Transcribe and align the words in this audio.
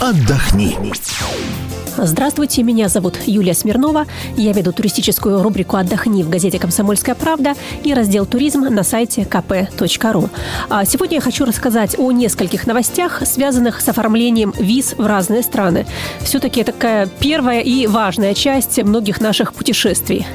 отдохни. 0.00 0.76
Здравствуйте, 2.02 2.62
меня 2.62 2.88
зовут 2.88 3.18
Юлия 3.26 3.52
Смирнова. 3.52 4.06
Я 4.34 4.54
веду 4.54 4.72
туристическую 4.72 5.42
рубрику 5.42 5.76
«Отдохни» 5.76 6.22
в 6.22 6.30
газете 6.30 6.58
«Комсомольская 6.58 7.14
правда» 7.14 7.52
и 7.84 7.92
раздел 7.92 8.24
«Туризм» 8.24 8.60
на 8.62 8.82
сайте 8.84 9.22
kp.ru. 9.22 10.30
А 10.70 10.86
сегодня 10.86 11.16
я 11.16 11.20
хочу 11.20 11.44
рассказать 11.44 11.98
о 11.98 12.10
нескольких 12.10 12.66
новостях, 12.66 13.20
связанных 13.26 13.82
с 13.82 13.88
оформлением 13.90 14.54
виз 14.58 14.94
в 14.96 15.04
разные 15.06 15.42
страны. 15.42 15.86
Все-таки 16.22 16.64
такая 16.64 17.06
первая 17.06 17.60
и 17.60 17.86
важная 17.86 18.32
часть 18.32 18.82
многих 18.82 19.20
наших 19.20 19.52
путешествий. 19.52 20.26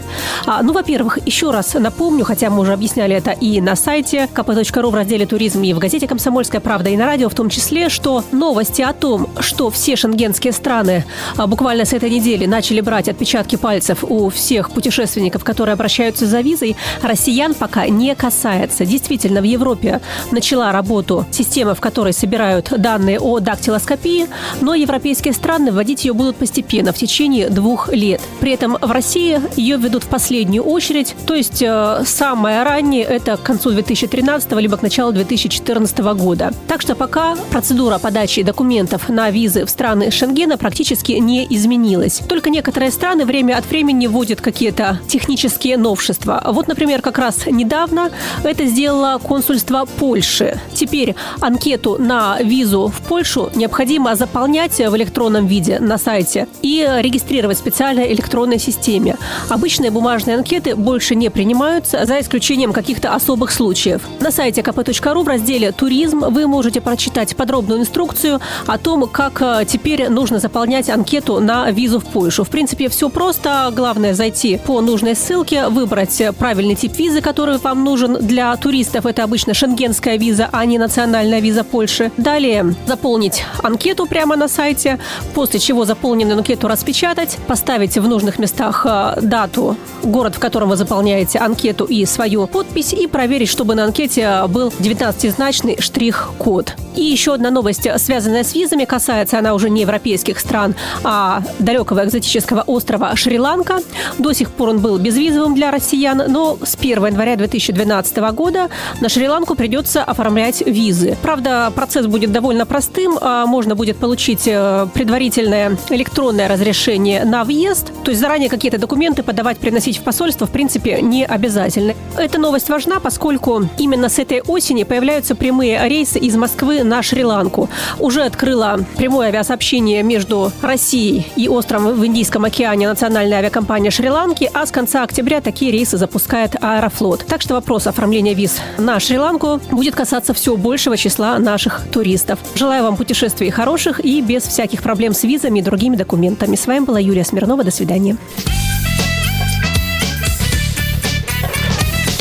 А, 0.46 0.62
ну, 0.62 0.72
во-первых, 0.72 1.18
еще 1.26 1.50
раз 1.50 1.74
напомню, 1.74 2.26
хотя 2.26 2.52
мы 2.52 2.62
уже 2.62 2.74
объясняли 2.74 3.16
это 3.16 3.32
и 3.32 3.60
на 3.60 3.76
сайте 3.76 4.30
kp.ru 4.32 4.92
в 4.92 4.96
разделе 4.96 5.26
«Туризм» 5.26 5.64
и 5.64 5.74
в 5.74 5.80
газете 5.80 6.08
«Комсомольская 6.08 6.62
правда» 6.62 6.92
и 6.92 6.98
на 6.98 7.08
радио 7.08 7.28
в 7.28 7.34
том 7.34 7.50
числе, 7.50 7.90
что 7.90 8.24
новости 8.32 8.84
о 8.84 8.94
том, 8.94 9.30
что 9.40 9.72
все 9.72 9.96
шенгенские 9.96 10.54
страны 10.54 11.06
а, 11.38 11.48
буквально 11.56 11.86
с 11.86 11.94
этой 11.94 12.10
недели 12.10 12.46
начали 12.46 12.82
брать 12.82 13.08
отпечатки 13.08 13.56
пальцев 13.56 14.04
у 14.04 14.30
всех 14.30 14.72
путешественников, 14.72 15.46
которые 15.46 15.72
обращаются 15.72 16.26
за 16.26 16.42
визой, 16.42 16.76
россиян 17.02 17.54
пока 17.54 17.88
не 17.88 18.14
касается. 18.14 18.86
Действительно, 18.86 19.40
в 19.40 19.46
Европе 19.46 20.02
начала 20.32 20.74
работу 20.74 21.26
система, 21.32 21.74
в 21.74 21.80
которой 21.80 22.12
собирают 22.12 22.74
данные 22.78 23.22
о 23.22 23.40
дактилоскопии, 23.40 24.28
но 24.60 24.76
европейские 24.76 25.34
страны 25.34 25.72
вводить 25.72 26.04
ее 26.04 26.12
будут 26.12 26.36
постепенно, 26.36 26.92
в 26.92 26.98
течение 26.98 27.50
двух 27.50 27.88
лет. 27.88 28.20
При 28.42 28.52
этом 28.52 28.78
в 28.82 28.92
России 28.92 29.40
ее 29.56 29.78
введут 29.78 30.04
в 30.04 30.08
последнюю 30.08 30.64
очередь, 30.64 31.16
то 31.26 31.36
есть 31.36 31.62
э, 31.62 32.04
самое 32.06 32.64
раннее 32.64 33.04
это 33.04 33.38
к 33.38 33.44
концу 33.44 33.72
2013 33.72 34.52
либо 34.60 34.76
к 34.76 34.82
началу 34.82 35.14
2014 35.14 35.98
года. 36.00 36.52
Так 36.68 36.82
что 36.82 36.96
пока 36.96 37.38
процедура 37.50 37.98
подачи 37.98 38.44
документов 38.44 39.08
на 39.08 39.30
визы 39.30 39.66
в 39.66 39.70
страны 39.70 40.12
Шенгена 40.12 40.58
практически 40.58 41.14
не 41.14 41.45
изменилось. 41.50 42.22
Только 42.28 42.50
некоторые 42.50 42.92
страны 42.92 43.26
время 43.26 43.58
от 43.58 43.66
времени 43.70 44.08
вводят 44.08 44.42
какие-то 44.42 45.00
технические 45.08 45.78
новшества. 45.78 46.42
Вот, 46.46 46.68
например, 46.68 47.02
как 47.02 47.18
раз 47.18 47.46
недавно 47.46 48.12
это 48.44 48.66
сделало 48.66 49.20
консульство 49.20 49.86
Польши. 49.86 50.60
Теперь 50.74 51.16
анкету 51.42 51.98
на 52.00 52.38
визу 52.42 52.88
в 52.88 53.02
Польшу 53.08 53.50
необходимо 53.56 54.16
заполнять 54.16 54.78
в 54.78 54.96
электронном 54.96 55.48
виде 55.48 55.80
на 55.80 55.98
сайте 55.98 56.48
и 56.62 56.88
регистрировать 57.00 57.58
в 57.58 57.60
специальной 57.60 58.12
электронной 58.14 58.60
системе. 58.60 59.18
Обычные 59.50 59.92
бумажные 59.92 60.38
анкеты 60.38 60.76
больше 60.76 61.16
не 61.16 61.30
принимаются, 61.30 62.06
за 62.06 62.20
исключением 62.20 62.74
каких-то 62.74 63.14
особых 63.14 63.52
случаев. 63.52 64.02
На 64.20 64.32
сайте 64.32 64.62
kp.ru 64.62 65.24
в 65.24 65.28
разделе 65.28 65.72
«Туризм» 65.72 66.20
вы 66.20 66.48
можете 66.48 66.82
прочитать 66.82 67.36
подробную 67.36 67.82
инструкцию 67.82 68.40
о 68.68 68.78
том, 68.78 69.08
как 69.08 69.42
э, 69.42 69.66
теперь 69.68 70.10
нужно 70.10 70.40
заполнять 70.40 70.90
анкету 70.90 71.35
на 71.40 71.72
визу 71.72 72.00
в 72.00 72.06
Польшу. 72.06 72.44
В 72.44 72.50
принципе, 72.50 72.90
все 72.90 73.10
просто. 73.10 73.72
Главное 73.76 74.14
зайти 74.14 74.58
по 74.58 74.82
нужной 74.82 75.16
ссылке, 75.16 75.68
выбрать 75.68 76.22
правильный 76.38 76.76
тип 76.76 76.98
визы, 76.98 77.22
который 77.22 77.58
вам 77.58 77.84
нужен 77.84 78.18
для 78.20 78.56
туристов. 78.58 79.06
Это 79.06 79.24
обычно 79.24 79.54
шенгенская 79.54 80.18
виза, 80.18 80.50
а 80.52 80.66
не 80.66 80.78
национальная 80.78 81.40
виза 81.40 81.64
Польши. 81.64 82.12
Далее 82.18 82.76
заполнить 82.86 83.44
анкету 83.64 84.06
прямо 84.06 84.36
на 84.36 84.48
сайте, 84.48 85.00
после 85.34 85.60
чего 85.60 85.86
заполненную 85.86 86.38
анкету 86.38 86.68
распечатать, 86.68 87.38
поставить 87.48 87.98
в 87.98 88.08
нужных 88.08 88.40
местах 88.40 88.86
э, 88.88 89.20
дату, 89.22 89.78
город, 90.04 90.36
в 90.36 90.40
котором 90.40 90.70
вы 90.70 90.76
заполняете 90.76 91.40
анкету 91.40 91.86
и 91.86 92.06
свою 92.06 92.48
подпись, 92.48 92.94
и 92.94 93.08
проверить, 93.08 93.50
чтобы 93.50 93.76
на 93.76 93.86
анкете 93.86 94.44
был 94.48 94.70
19-значный 94.80 95.82
штрих-код. 95.82 96.76
И 96.96 97.04
еще 97.04 97.34
одна 97.34 97.52
новость, 97.52 97.88
связанная 97.98 98.44
с 98.44 98.54
визами, 98.54 98.86
касается 98.86 99.40
она 99.40 99.54
уже 99.54 99.70
не 99.70 99.82
европейских 99.82 100.40
стран, 100.40 100.76
а 101.04 101.25
далекого 101.60 102.06
экзотического 102.06 102.62
острова 102.62 103.16
Шри-Ланка. 103.16 103.80
До 104.18 104.34
сих 104.34 104.52
пор 104.52 104.70
он 104.70 104.80
был 104.80 104.98
безвизовым 104.98 105.56
для 105.56 105.72
россиян, 105.72 106.24
но 106.28 106.58
с 106.64 106.76
1 106.76 107.06
января 107.06 107.36
2012 107.36 108.18
года 108.34 108.70
на 109.02 109.10
Шри-Ланку 109.10 109.56
придется 109.56 110.04
оформлять 110.04 110.62
визы. 110.66 111.18
Правда, 111.22 111.72
процесс 111.76 112.08
будет 112.08 112.32
довольно 112.32 112.66
простым. 112.66 113.18
А 113.22 113.46
можно 113.46 113.76
будет 113.76 113.98
получить 113.98 114.48
э, 114.48 114.88
предварительное 114.94 115.78
электронное 115.90 116.48
разрешение 116.48 117.24
на 117.26 117.44
въезд. 117.44 117.92
То 118.04 118.12
есть 118.12 118.22
заранее 118.22 118.50
какие-то 118.50 118.78
документы 118.78 119.24
подавать, 119.24 119.58
приносить 119.58 119.98
в 119.98 120.04
посольство, 120.04 120.46
в 120.46 120.52
принципе, 120.52 121.02
не 121.02 121.26
обязательно. 121.26 121.94
Эта 122.18 122.38
новость 122.40 122.70
важна, 122.70 123.00
поскольку 123.00 123.68
именно 123.78 124.10
с 124.10 124.20
этой 124.20 124.42
осени 124.42 124.84
появляются 124.84 125.36
прямые 125.36 125.88
рейсы 125.88 126.20
из 126.20 126.36
Москвы 126.36 126.84
на 126.84 127.02
Шри-Ланку. 127.02 127.70
Уже 128.00 128.24
открыла 128.24 128.80
прямое 128.98 129.30
авиасообщение 129.30 130.04
между 130.04 130.52
Россией 130.62 131.05
и 131.08 131.48
островом 131.48 131.94
в 131.94 132.06
Индийском 132.06 132.46
океане 132.46 132.88
национальная 132.88 133.40
авиакомпания 133.40 133.92
Шри-Ланки, 133.92 134.50
а 134.54 134.66
с 134.66 134.72
конца 134.72 135.04
октября 135.04 135.42
такие 135.42 135.72
рейсы 135.72 135.98
запускает 135.98 136.56
Аэрофлот. 136.62 137.26
Так 137.26 137.42
что 137.42 137.54
вопрос 137.54 137.88
оформления 137.88 138.34
виз 138.34 138.58
на 138.78 139.00
Шри-Ланку 139.00 139.60
будет 139.72 139.96
касаться 139.96 140.34
все 140.34 140.58
большего 140.58 140.98
числа 140.98 141.38
наших 141.40 141.82
туристов. 141.92 142.40
Желаю 142.56 142.84
вам 142.84 142.98
путешествий 142.98 143.50
хороших 143.50 144.04
и 144.04 144.22
без 144.22 144.44
всяких 144.44 144.82
проблем 144.82 145.14
с 145.14 145.24
визами 145.24 145.60
и 145.60 145.62
другими 145.62 145.96
документами. 145.96 146.56
С 146.56 146.68
вами 146.68 146.86
была 146.86 147.00
Юлия 147.00 147.24
Смирнова. 147.24 147.64
До 147.64 147.72
свидания. 147.72 148.18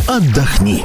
Отдохни. 0.06 0.84